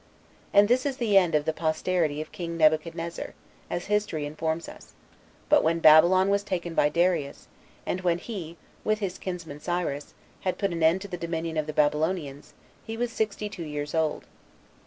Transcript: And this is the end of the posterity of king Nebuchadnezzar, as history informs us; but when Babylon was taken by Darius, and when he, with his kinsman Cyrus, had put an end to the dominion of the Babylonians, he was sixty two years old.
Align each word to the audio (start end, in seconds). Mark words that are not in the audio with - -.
And 0.51 0.67
this 0.67 0.83
is 0.83 0.97
the 0.97 1.15
end 1.15 1.35
of 1.35 1.45
the 1.45 1.53
posterity 1.53 2.21
of 2.21 2.31
king 2.31 2.57
Nebuchadnezzar, 2.57 3.35
as 3.69 3.85
history 3.85 4.25
informs 4.25 4.67
us; 4.67 4.95
but 5.47 5.61
when 5.63 5.77
Babylon 5.77 6.29
was 6.29 6.41
taken 6.43 6.73
by 6.73 6.89
Darius, 6.89 7.47
and 7.85 8.01
when 8.01 8.17
he, 8.17 8.57
with 8.83 8.97
his 8.97 9.19
kinsman 9.19 9.59
Cyrus, 9.59 10.15
had 10.39 10.57
put 10.57 10.71
an 10.73 10.81
end 10.81 11.01
to 11.01 11.07
the 11.07 11.17
dominion 11.17 11.55
of 11.55 11.67
the 11.67 11.71
Babylonians, 11.73 12.55
he 12.83 12.97
was 12.97 13.11
sixty 13.11 13.47
two 13.47 13.61
years 13.61 13.93
old. 13.93 14.25